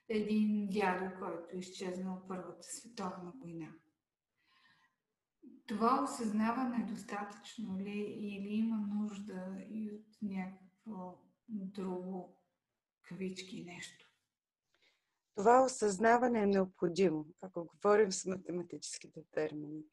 един 0.09 0.69
дядо, 0.69 1.19
който 1.19 1.49
е 1.53 1.57
изчезнал 1.57 2.21
Първата 2.27 2.67
световна 2.67 3.33
война. 3.41 3.67
Това 5.67 6.03
осъзнаване 6.03 6.83
е 6.83 6.91
достатъчно 6.91 7.79
ли 7.79 7.99
или 8.19 8.53
има 8.53 8.77
нужда 8.77 9.57
и 9.69 9.91
от 9.91 10.17
някакво 10.21 11.17
друго 11.49 12.41
кавички 13.03 13.63
нещо? 13.63 14.11
Това 15.35 15.63
осъзнаване 15.63 16.41
е 16.41 16.47
необходимо, 16.47 17.25
ако 17.41 17.65
говорим 17.65 18.11
с 18.11 18.25
математическите 18.25 19.23
термини 19.31 19.83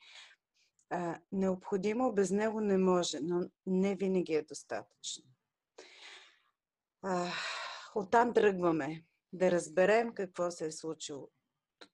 а, 0.90 1.18
необходимо, 1.33 2.12
без 2.12 2.30
него 2.30 2.61
не 2.61 2.78
може, 2.78 3.21
но 3.21 3.50
не 3.66 3.97
винаги 3.97 4.35
е 4.35 4.42
достатъчно. 4.42 5.25
А, 7.02 7.30
оттам 7.95 8.35
тръгваме 8.35 9.04
да 9.33 9.50
разберем 9.50 10.14
какво 10.14 10.50
се 10.50 10.66
е 10.66 10.73
случило. 10.73 11.28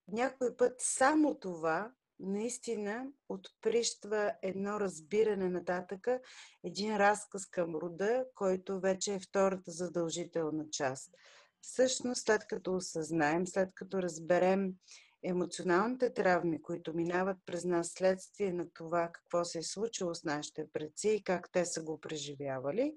Някой 0.08 0.56
път 0.56 0.74
само 0.78 1.34
това 1.34 1.92
наистина 2.20 3.06
отприщва 3.28 4.32
едно 4.42 4.80
разбиране 4.80 5.48
нататъка, 5.48 6.20
един 6.64 6.96
разказ 6.96 7.46
към 7.46 7.74
рода, 7.76 8.26
който 8.34 8.80
вече 8.80 9.14
е 9.14 9.20
втората 9.20 9.70
задължителна 9.70 10.70
част. 10.70 11.14
Всъщност, 11.60 12.24
след 12.24 12.46
като 12.46 12.74
осъзнаем, 12.74 13.46
след 13.46 13.74
като 13.74 14.02
разберем 14.02 14.72
емоционалните 15.24 16.14
травми, 16.14 16.62
които 16.62 16.94
минават 16.94 17.38
през 17.46 17.64
нас 17.64 17.88
следствие 17.88 18.52
на 18.52 18.66
това 18.74 19.10
какво 19.12 19.44
се 19.44 19.58
е 19.58 19.62
случило 19.62 20.14
с 20.14 20.24
нашите 20.24 20.66
предци 20.72 21.08
и 21.08 21.22
как 21.22 21.52
те 21.52 21.64
са 21.64 21.82
го 21.82 22.00
преживявали, 22.00 22.94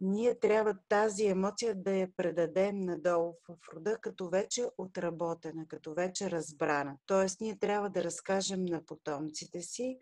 ние 0.00 0.38
трябва 0.38 0.78
тази 0.88 1.26
емоция 1.26 1.74
да 1.74 1.90
я 1.90 2.08
предадем 2.16 2.80
надолу 2.80 3.34
в 3.48 3.56
рода, 3.74 3.98
като 4.00 4.28
вече 4.28 4.64
отработена, 4.78 5.68
като 5.68 5.94
вече 5.94 6.30
разбрана. 6.30 6.96
Тоест, 7.06 7.40
ние 7.40 7.58
трябва 7.58 7.90
да 7.90 8.04
разкажем 8.04 8.64
на 8.64 8.84
потомците 8.84 9.62
си 9.62 9.98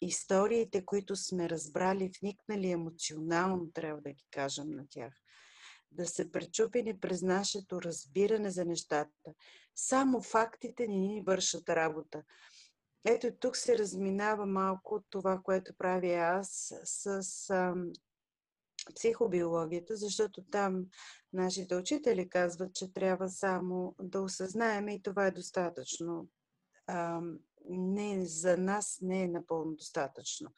историите, 0.00 0.84
които 0.84 1.16
сме 1.16 1.48
разбрали, 1.48 2.10
вникнали 2.20 2.70
емоционално, 2.70 3.72
трябва 3.72 4.00
да 4.00 4.12
ги 4.12 4.26
кажем 4.30 4.70
на 4.70 4.84
тях 4.90 5.14
да 5.92 6.06
се 6.06 6.32
пречупени 6.32 7.00
през 7.00 7.22
нашето 7.22 7.82
разбиране 7.82 8.50
за 8.50 8.64
нещата. 8.64 9.34
Само 9.74 10.22
фактите 10.22 10.86
не 10.86 10.96
ни 10.96 11.22
вършат 11.26 11.68
работа. 11.68 12.22
Ето 13.04 13.30
тук 13.40 13.56
се 13.56 13.78
разминава 13.78 14.46
малко 14.46 15.02
това, 15.10 15.40
което 15.44 15.74
правя 15.78 16.14
аз 16.14 16.74
с 16.84 17.50
а, 17.50 17.74
психобиологията, 18.94 19.96
защото 19.96 20.42
там 20.50 20.86
нашите 21.32 21.76
учители 21.76 22.28
казват, 22.28 22.74
че 22.74 22.92
трябва 22.92 23.28
само 23.28 23.94
да 24.00 24.20
осъзнаем 24.20 24.88
и 24.88 25.02
това 25.02 25.26
е 25.26 25.30
достатъчно. 25.30 26.28
А, 26.86 27.20
не, 27.68 28.26
за 28.26 28.56
нас 28.56 28.98
не 29.02 29.22
е 29.22 29.28
напълно 29.28 29.74
достатъчно. 29.74 30.48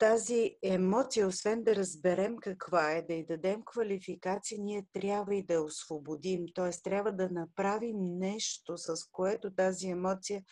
Тази 0.00 0.56
емоция, 0.62 1.26
освен 1.26 1.62
да 1.62 1.76
разберем 1.76 2.36
каква 2.36 2.92
е, 2.92 3.02
да 3.02 3.14
й 3.14 3.24
дадем 3.24 3.62
квалификация, 3.64 4.58
ние 4.60 4.86
трябва 4.92 5.34
и 5.34 5.42
да 5.42 5.54
я 5.54 5.62
освободим. 5.62 6.44
Т.е. 6.54 6.70
трябва 6.82 7.12
да 7.12 7.30
направим 7.30 7.96
нещо, 8.18 8.78
с 8.78 8.94
което 9.12 9.54
тази 9.54 9.88
емоция 9.88 10.42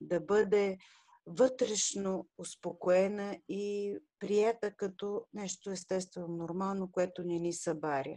да 0.00 0.20
бъде 0.20 0.78
вътрешно 1.26 2.28
успокоена 2.38 3.38
и 3.48 3.96
прията 4.18 4.74
като 4.76 5.26
нещо 5.34 5.70
естествено, 5.70 6.28
нормално, 6.28 6.92
което 6.92 7.24
не 7.24 7.38
ни 7.38 7.52
събаря. 7.52 8.16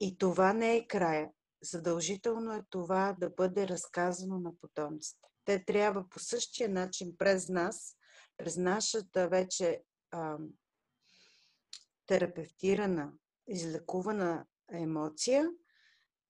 И 0.00 0.18
това 0.18 0.52
не 0.52 0.76
е 0.76 0.86
края. 0.86 1.30
Задължително 1.62 2.52
е 2.52 2.64
това 2.70 3.16
да 3.20 3.30
бъде 3.30 3.68
разказано 3.68 4.38
на 4.38 4.52
потомците. 4.60 5.28
Те 5.44 5.64
трябва 5.64 6.08
по 6.08 6.18
същия 6.18 6.68
начин 6.68 7.14
през 7.18 7.48
нас, 7.48 7.96
през 8.36 8.56
нашата 8.56 9.28
вече 9.28 9.82
а, 10.14 10.38
терапевтирана, 12.06 13.12
излекувана 13.48 14.46
емоция, 14.72 15.50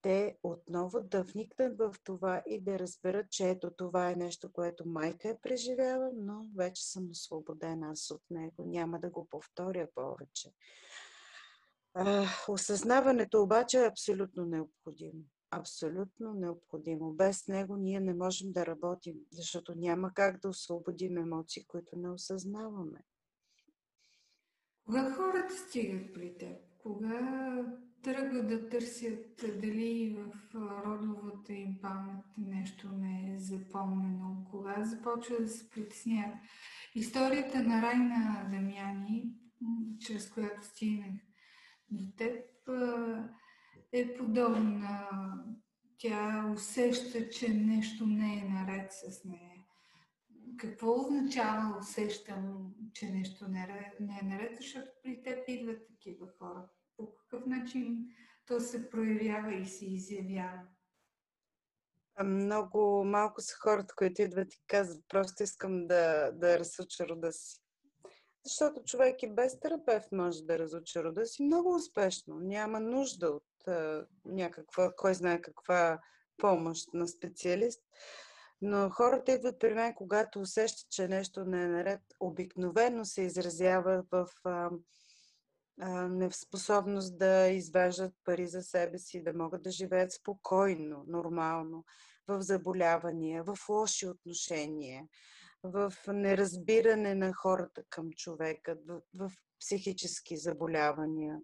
те 0.02 0.38
отново 0.42 1.00
да 1.00 1.22
вникнат 1.22 1.78
в 1.78 1.94
това 2.04 2.42
и 2.46 2.60
да 2.60 2.78
разберат, 2.78 3.30
че 3.30 3.48
ето 3.48 3.70
това 3.70 4.10
е 4.10 4.16
нещо, 4.16 4.52
което 4.52 4.88
майка 4.88 5.28
е 5.28 5.40
преживяла, 5.42 6.10
но 6.14 6.48
вече 6.56 6.90
съм 6.90 7.10
освободена 7.10 7.90
аз 7.90 8.10
от 8.10 8.22
него. 8.30 8.64
Няма 8.66 9.00
да 9.00 9.10
го 9.10 9.28
повторя 9.30 9.88
повече. 9.94 10.52
А, 11.94 12.26
осъзнаването 12.48 13.42
обаче 13.42 13.78
е 13.78 13.86
абсолютно 13.86 14.46
необходимо. 14.46 15.22
Абсолютно 15.50 16.34
необходимо. 16.34 17.12
Без 17.12 17.48
него 17.48 17.76
ние 17.76 18.00
не 18.00 18.14
можем 18.14 18.52
да 18.52 18.66
работим, 18.66 19.16
защото 19.32 19.74
няма 19.74 20.14
как 20.14 20.40
да 20.40 20.48
освободим 20.48 21.18
емоции, 21.18 21.64
които 21.66 21.98
не 21.98 22.10
осъзнаваме. 22.10 23.00
Кога 24.84 25.10
хората 25.10 25.54
стигат 25.54 26.12
при 26.14 26.38
теб? 26.38 26.56
Кога 26.78 27.20
тръгват 28.02 28.48
да 28.48 28.68
търсят 28.68 29.44
дали 29.60 30.16
в 30.18 30.54
родовата 30.54 31.52
им 31.52 31.78
памет 31.82 32.24
нещо 32.38 32.88
не 32.92 33.34
е 33.34 33.38
запомнено? 33.38 34.46
Кога 34.50 34.84
започва 34.84 35.36
да 35.40 35.48
се 35.48 35.70
притесняват? 35.70 36.34
Историята 36.94 37.62
на 37.62 37.82
Райна 37.82 38.48
Дамяни, 38.50 39.32
чрез 40.00 40.30
която 40.30 40.66
стигнах 40.66 41.20
до 41.90 42.04
теб, 42.16 42.44
е 43.92 44.14
подобна. 44.14 45.08
Тя 45.98 46.52
усеща, 46.54 47.28
че 47.30 47.54
нещо 47.54 48.06
не 48.06 48.38
е 48.38 48.48
наред 48.48 48.92
с 48.92 49.24
нея 49.24 49.53
какво 50.56 51.00
означава 51.00 51.78
усещам, 51.80 52.75
че 52.92 53.06
нещо 53.06 53.49
не 53.49 54.18
е 54.23 54.25
наред, 54.25 54.56
защото 54.56 54.88
при 55.02 55.23
теб 55.23 55.49
идват 55.49 55.87
такива 55.87 56.26
хора? 56.38 56.68
По 56.96 57.14
какъв 57.14 57.46
начин 57.46 58.06
то 58.46 58.61
се 58.61 58.90
проявява 58.90 59.54
и 59.54 59.66
се 59.66 59.87
изявява? 59.87 60.61
Много 62.25 63.04
малко 63.04 63.40
са 63.40 63.54
хората, 63.61 63.94
които 63.96 64.23
идват 64.23 64.54
и 64.54 64.62
казват, 64.66 65.04
просто 65.08 65.42
искам 65.42 65.87
да, 65.87 66.32
да 66.32 66.58
разуча 66.58 67.08
рода 67.08 67.32
си. 67.32 67.61
Защото 68.44 68.84
човек 68.84 69.23
и 69.23 69.34
без 69.34 69.61
терапевт 69.61 70.12
може 70.12 70.42
да 70.42 70.58
разучи 70.58 71.02
рода 71.02 71.26
си 71.26 71.42
много 71.42 71.75
успешно. 71.75 72.38
Няма 72.40 72.80
нужда 72.80 73.28
от 73.28 73.68
а, 73.68 74.06
някаква, 74.25 74.92
кой 74.96 75.14
знае 75.14 75.42
каква 75.42 76.00
помощ 76.37 76.94
на 76.94 77.08
специалист. 77.08 77.82
Но 78.66 78.90
хората 78.90 79.33
идват 79.33 79.59
при 79.59 79.75
мен, 79.75 79.94
когато 79.94 80.40
усещат, 80.40 80.90
че 80.90 81.09
нещо 81.09 81.44
не 81.44 81.62
е 81.62 81.68
наред. 81.68 82.00
Обикновено 82.20 83.05
се 83.05 83.22
изразява 83.22 84.05
в 84.11 84.29
а, 84.44 84.70
а, 85.81 86.09
неспособност 86.09 87.18
да 87.18 87.48
извеждат 87.48 88.14
пари 88.24 88.46
за 88.46 88.62
себе 88.62 88.98
си, 88.98 89.22
да 89.22 89.33
могат 89.33 89.62
да 89.62 89.70
живеят 89.70 90.12
спокойно, 90.12 91.05
нормално, 91.07 91.85
в 92.29 92.42
заболявания, 92.42 93.44
в 93.44 93.57
лоши 93.68 94.07
отношения, 94.07 95.05
в 95.62 95.92
неразбиране 96.09 97.14
на 97.14 97.33
хората 97.33 97.83
към 97.90 98.11
човека, 98.16 98.77
в, 98.88 99.00
в 99.14 99.33
психически 99.61 100.37
заболявания. 100.37 101.38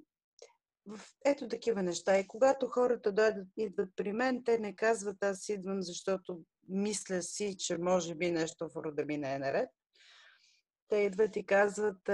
В 0.87 1.01
ето 1.25 1.49
такива 1.49 1.83
неща. 1.83 2.19
И 2.19 2.29
когато 2.29 2.67
хората 2.67 3.13
дойдат, 3.13 3.49
идват 3.57 3.89
при 3.97 4.13
мен, 4.13 4.45
те 4.45 4.59
не 4.59 4.77
казват 4.77 5.25
аз 5.25 5.49
идвам, 5.49 5.83
защото 5.83 6.41
мисля 6.71 7.23
си, 7.23 7.57
че 7.59 7.79
може 7.79 8.15
би 8.15 8.31
нещо 8.31 8.69
в 8.69 8.77
рода 8.77 9.05
ми 9.05 9.19
не 9.19 9.35
е 9.35 9.39
наред. 9.39 9.69
Те 10.89 10.97
идват 10.97 11.37
и 11.37 11.47
казват, 11.47 12.11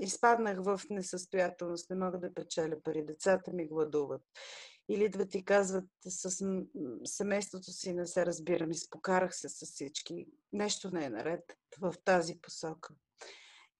изпаднах 0.00 0.58
в 0.62 0.80
несъстоятелност, 0.90 1.90
не 1.90 1.96
мога 1.96 2.18
да 2.18 2.34
печеля 2.34 2.82
пари, 2.82 3.04
децата 3.04 3.52
ми 3.52 3.68
гладуват. 3.68 4.22
Или 4.88 5.04
идват 5.04 5.34
и 5.34 5.44
казват, 5.44 5.84
с 6.06 6.46
семейството 7.04 7.72
си 7.72 7.92
не 7.92 8.06
се 8.06 8.26
разбирам, 8.26 8.70
изпокарах 8.70 9.36
се 9.36 9.48
с 9.48 9.66
всички. 9.66 10.26
Нещо 10.52 10.90
не 10.90 11.04
е 11.04 11.10
наред 11.10 11.56
в 11.80 11.94
тази 12.04 12.40
посока. 12.40 12.94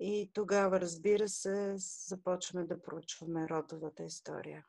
И 0.00 0.30
тогава, 0.34 0.80
разбира 0.80 1.28
се, 1.28 1.74
започваме 2.08 2.66
да 2.66 2.82
проучваме 2.82 3.48
родовата 3.48 4.04
история. 4.04 4.66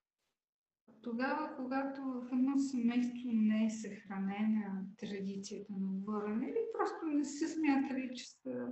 Тогава, 1.02 1.56
когато 1.56 2.02
в 2.02 2.30
едно 2.32 2.60
семейство 2.60 3.30
не 3.34 3.66
е 3.66 3.70
съхранена 3.70 4.86
традицията 4.98 5.74
на 5.74 5.88
говорене 5.88 6.46
или 6.46 6.60
просто 6.74 7.06
не 7.06 7.26
се 7.26 7.48
смятали, 7.48 8.16
че 8.16 8.30
са 8.30 8.68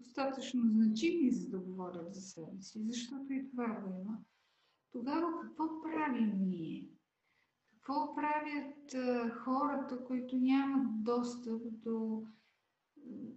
достатъчно 0.00 0.62
значими, 0.68 1.30
за 1.30 1.50
да 1.50 1.58
говорят 1.58 2.14
за 2.14 2.20
себе 2.20 2.60
си, 2.60 2.82
защото 2.86 3.32
и 3.32 3.50
това 3.50 3.66
го 3.66 4.00
има, 4.00 4.18
тогава 4.92 5.40
какво 5.40 5.82
правим 5.82 6.32
ние? 6.38 6.88
Какво 7.74 8.14
правят 8.14 8.94
а, 8.94 9.30
хората, 9.30 10.04
които 10.04 10.36
нямат 10.36 11.04
достъп 11.04 11.62
до 11.84 12.22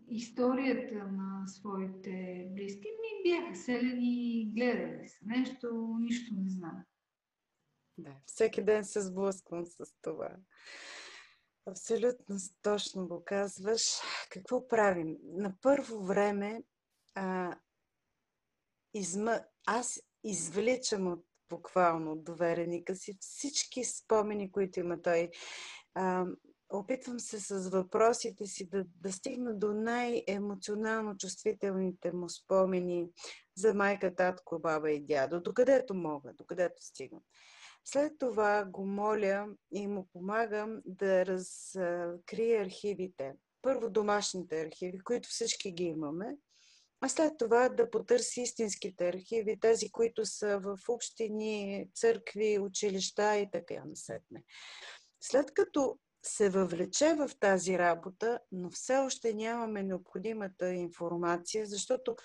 историята 0.07 1.07
на 1.07 1.47
своите 1.47 2.47
близки? 2.55 2.87
Ми 2.87 3.31
бяха 3.31 3.55
селени 3.55 4.41
и 4.41 4.51
гледали 4.51 5.07
са 5.07 5.25
нещо, 5.25 5.97
нищо 5.99 6.35
не 6.35 6.49
знаят. 6.49 6.87
Да, 7.97 8.15
всеки 8.25 8.63
ден 8.63 8.85
се 8.85 9.01
сблъсквам 9.01 9.65
с 9.65 9.85
това. 10.01 10.29
Абсолютно 11.65 12.35
точно 12.61 13.07
го 13.07 13.23
казваш. 13.25 13.81
Какво 14.29 14.67
правим? 14.67 15.17
На 15.23 15.55
първо 15.61 16.03
време 16.03 16.63
а, 17.15 17.55
изма... 18.93 19.41
аз 19.65 20.01
извличам 20.23 21.07
от 21.07 21.25
буквално 21.49 22.11
от 22.11 22.23
довереника 22.23 22.95
си 22.95 23.17
всички 23.19 23.83
спомени, 23.83 24.51
които 24.51 24.79
има 24.79 25.01
той. 25.01 25.29
А, 25.93 26.25
опитвам 26.69 27.19
се 27.19 27.39
с 27.39 27.69
въпросите 27.69 28.45
си 28.45 28.69
да, 28.69 28.85
да 29.01 29.11
стигна 29.11 29.53
до 29.53 29.73
най-емоционално 29.73 31.17
чувствителните 31.17 32.11
му 32.11 32.29
спомени 32.29 33.09
за 33.57 33.73
майка, 33.73 34.15
татко, 34.15 34.59
баба 34.59 34.91
и 34.91 35.05
дядо, 35.05 35.41
докъдето 35.41 35.93
мога, 35.93 36.33
докъдето 36.33 36.85
стигна. 36.85 37.19
След 37.85 38.13
това 38.19 38.65
го 38.65 38.85
моля 38.85 39.47
и 39.71 39.87
му 39.87 40.07
помагам 40.13 40.81
да 40.85 41.25
разкрие 41.25 42.61
архивите. 42.61 43.33
Първо 43.61 43.89
домашните 43.89 44.61
архиви, 44.61 44.99
които 44.99 45.29
всички 45.29 45.71
ги 45.71 45.83
имаме, 45.83 46.37
а 47.01 47.09
след 47.09 47.37
това 47.37 47.69
да 47.69 47.89
потърси 47.89 48.41
истинските 48.41 49.07
архиви, 49.07 49.59
тези, 49.59 49.91
които 49.91 50.25
са 50.25 50.59
в 50.59 50.77
общини, 50.89 51.89
църкви, 51.95 52.59
училища 52.59 53.37
и 53.37 53.51
така 53.51 53.85
насетне. 53.85 54.43
След 55.21 55.53
като 55.53 55.99
се 56.25 56.49
въвлече 56.49 57.13
в 57.13 57.29
тази 57.39 57.77
работа, 57.77 58.39
но 58.51 58.69
все 58.71 58.97
още 58.97 59.33
нямаме 59.33 59.83
необходимата 59.83 60.73
информация, 60.73 61.65
защото 61.65 62.15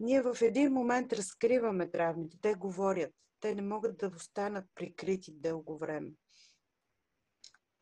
ние 0.00 0.22
в 0.22 0.36
един 0.42 0.72
момент 0.72 1.12
разкриваме 1.12 1.90
травмите, 1.90 2.38
те 2.42 2.54
говорят 2.54 3.12
те 3.40 3.54
не 3.54 3.62
могат 3.62 3.98
да 3.98 4.06
останат 4.16 4.64
прикрити 4.74 5.32
дълго 5.32 5.78
време. 5.78 6.10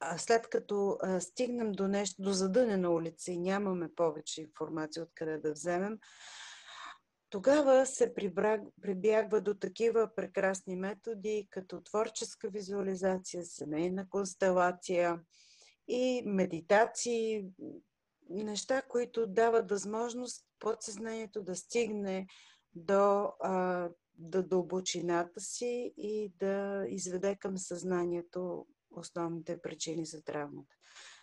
А 0.01 0.19
след 0.19 0.49
като 0.49 0.99
а, 1.03 1.21
стигнем 1.21 1.73
до 1.73 1.89
нещо, 1.89 2.23
до 2.23 2.33
задънена 2.33 2.91
улица 2.91 3.33
и 3.33 3.39
нямаме 3.39 3.95
повече 3.95 4.43
информация 4.43 5.03
откъде 5.03 5.39
да 5.39 5.53
вземем, 5.53 5.99
тогава 7.31 7.87
се 7.87 8.15
прибягва 8.83 9.41
до 9.41 9.55
такива 9.55 10.11
прекрасни 10.17 10.77
методи, 10.77 11.49
като 11.51 11.81
творческа 11.81 12.49
визуализация, 12.49 13.45
семейна 13.45 14.09
констелация 14.09 15.21
и 15.89 16.23
медитации, 16.27 17.47
неща, 18.31 18.83
които 18.83 19.27
дават 19.27 19.71
възможност 19.71 20.47
подсъзнанието 20.59 21.43
да 21.43 21.57
стигне 21.57 22.27
до 22.75 23.33
а, 23.41 23.89
до 24.15 24.43
дълбочината 24.43 25.41
си 25.41 25.95
и 25.97 26.33
да 26.39 26.85
изведе 26.89 27.37
към 27.37 27.59
съзнанието 27.59 28.67
основните 28.91 29.61
причини 29.63 30.07
за 30.07 30.23
травмата. 30.23 30.77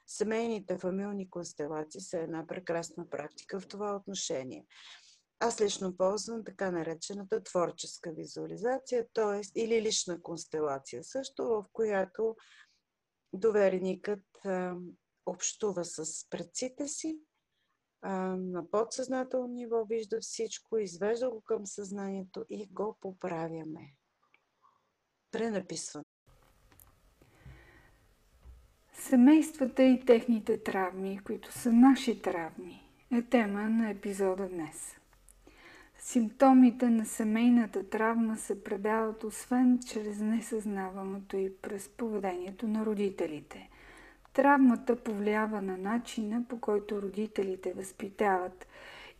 Семейните 0.07 0.77
фамилни 0.77 1.29
констелации 1.29 2.01
са 2.01 2.19
една 2.19 2.47
прекрасна 2.47 3.09
практика 3.09 3.59
в 3.59 3.67
това 3.67 3.95
отношение. 3.95 4.65
Аз 5.39 5.61
лично 5.61 5.97
ползвам 5.97 6.43
така 6.43 6.71
наречената 6.71 7.43
творческа 7.43 8.11
визуализация, 8.11 9.07
т.е. 9.13 9.59
или 9.61 9.81
лична 9.81 10.21
констелация 10.21 11.03
също, 11.03 11.43
в 11.43 11.65
която 11.73 12.35
довереникът 13.33 14.25
общува 15.25 15.85
с 15.85 16.29
предците 16.29 16.87
си, 16.87 17.19
на 18.03 18.69
подсъзнателно 18.71 19.47
ниво 19.47 19.85
вижда 19.85 20.17
всичко, 20.21 20.77
извежда 20.77 21.29
го 21.29 21.41
към 21.41 21.65
съзнанието 21.65 22.45
и 22.49 22.67
го 22.71 22.97
поправяме. 23.01 23.93
Пренаписваме. 25.31 26.05
Семействата 28.93 29.83
и 29.83 30.05
техните 30.05 30.63
травми, 30.63 31.19
които 31.23 31.51
са 31.51 31.73
наши 31.73 32.21
травми, 32.21 32.91
е 33.11 33.21
тема 33.21 33.69
на 33.69 33.89
епизода 33.89 34.49
днес. 34.49 34.95
Симптомите 35.97 36.89
на 36.89 37.05
семейната 37.05 37.89
травма 37.89 38.37
се 38.37 38.63
предават 38.63 39.23
освен 39.23 39.79
чрез 39.87 40.19
несъзнаваното 40.19 41.37
и 41.37 41.57
през 41.57 41.89
поведението 41.89 42.67
на 42.67 42.85
родителите. 42.85 43.69
Травмата 44.33 44.95
повлиява 44.95 45.61
на 45.61 45.77
начина 45.77 46.43
по 46.49 46.59
който 46.59 47.01
родителите 47.01 47.73
възпитават. 47.73 48.67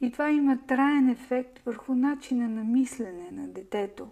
И 0.02 0.12
това 0.12 0.30
има 0.30 0.58
траен 0.67 1.10
ефект 1.10 1.60
върху 1.65 1.95
начина 1.95 2.50
на 2.50 2.63
мислене 2.63 3.32
на 3.32 3.47
детето, 3.47 4.08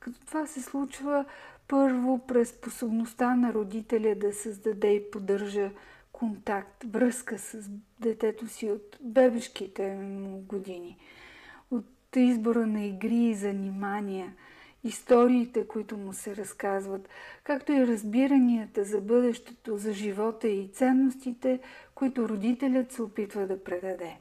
като 0.00 0.20
това 0.26 0.46
се 0.46 0.62
случва 0.62 1.24
първо 1.68 2.18
през 2.18 2.48
способността 2.48 3.34
на 3.34 3.54
родителя 3.54 4.14
да 4.14 4.32
създаде 4.32 4.92
и 4.92 5.10
поддържа 5.10 5.70
контакт, 6.12 6.84
връзка 6.84 7.38
с 7.38 7.70
детето 8.00 8.48
си 8.48 8.70
от 8.70 8.98
бебешките 9.00 9.94
му 9.94 10.38
години, 10.38 10.98
от 11.70 12.16
избора 12.16 12.66
на 12.66 12.84
игри 12.84 13.24
и 13.24 13.34
занимания, 13.34 14.34
историите, 14.84 15.66
които 15.66 15.96
му 15.96 16.12
се 16.12 16.36
разказват, 16.36 17.08
както 17.44 17.72
и 17.72 17.86
разбиранията 17.86 18.84
за 18.84 19.00
бъдещето, 19.00 19.76
за 19.76 19.92
живота 19.92 20.48
и 20.48 20.68
ценностите, 20.68 21.60
които 21.94 22.28
родителят 22.28 22.92
се 22.92 23.02
опитва 23.02 23.46
да 23.46 23.64
предаде. 23.64 24.16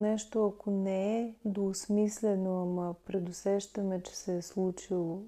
Нещо, 0.00 0.46
ако 0.46 0.70
не 0.70 1.20
е 1.20 1.34
доосмислено, 1.44 2.62
ама 2.62 2.94
предусещаме, 3.06 4.02
че 4.02 4.16
се 4.16 4.36
е 4.36 4.42
случило, 4.42 5.22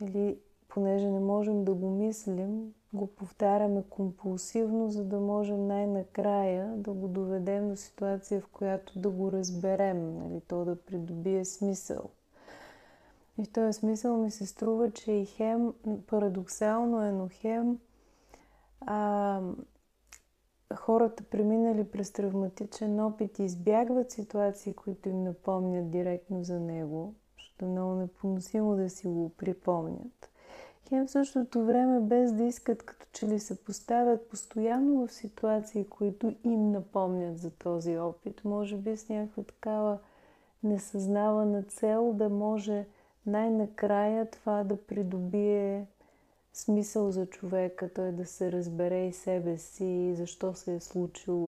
или 0.00 0.38
понеже 0.68 1.08
не 1.08 1.20
можем 1.20 1.64
да 1.64 1.74
го 1.74 1.90
мислим, 1.90 2.74
го 2.92 3.06
повтаряме 3.06 3.82
компулсивно, 3.90 4.90
за 4.90 5.04
да 5.04 5.20
можем 5.20 5.66
най-накрая 5.66 6.74
да 6.76 6.92
го 6.92 7.08
доведем 7.08 7.68
до 7.68 7.76
ситуация, 7.76 8.40
в 8.40 8.46
която 8.46 8.98
да 8.98 9.10
го 9.10 9.32
разберем, 9.32 10.18
нали, 10.18 10.40
то 10.48 10.64
да 10.64 10.76
придобие 10.76 11.44
смисъл. 11.44 12.10
И 13.40 13.44
в 13.44 13.52
този 13.52 13.72
смисъл 13.72 14.16
ми 14.16 14.30
се 14.30 14.46
струва, 14.46 14.90
че 14.90 15.12
и 15.12 15.26
хем, 15.26 15.72
парадоксално 16.06 17.02
е, 17.02 17.12
но 17.12 17.28
хем 17.30 17.78
а, 18.80 19.40
хората, 20.74 21.22
преминали 21.22 21.84
през 21.84 22.12
травматичен 22.12 23.00
опит, 23.00 23.38
избягват 23.38 24.10
ситуации, 24.10 24.74
които 24.74 25.08
им 25.08 25.24
напомнят 25.24 25.90
директно 25.90 26.44
за 26.44 26.60
него, 26.60 27.14
защото 27.38 27.64
е 27.64 27.68
много 27.68 27.94
непоносимо 27.94 28.76
да 28.76 28.90
си 28.90 29.06
го 29.06 29.28
припомнят 29.28 30.30
хем 30.90 31.06
в 31.06 31.10
същото 31.10 31.64
време, 31.64 32.00
без 32.00 32.32
да 32.32 32.44
искат, 32.44 32.82
като 32.82 33.06
че 33.12 33.26
ли 33.26 33.40
се 33.40 33.64
поставят 33.64 34.28
постоянно 34.28 35.06
в 35.06 35.12
ситуации, 35.12 35.84
които 35.84 36.34
им 36.44 36.70
напомнят 36.70 37.38
за 37.38 37.50
този 37.50 37.98
опит. 37.98 38.44
Може 38.44 38.76
би 38.76 38.96
с 38.96 39.08
някаква 39.08 39.42
такава 39.42 39.98
несъзнавана 40.62 41.62
цел 41.62 42.12
да 42.12 42.28
може 42.28 42.86
най-накрая 43.30 44.30
това 44.30 44.64
да 44.64 44.76
придобие 44.86 45.86
смисъл 46.52 47.10
за 47.10 47.26
човека, 47.26 47.88
той 47.94 48.12
да 48.12 48.26
се 48.26 48.52
разбере 48.52 49.06
и 49.06 49.12
себе 49.12 49.58
си, 49.58 50.14
защо 50.14 50.54
се 50.54 50.74
е 50.74 50.80
случило. 50.80 51.49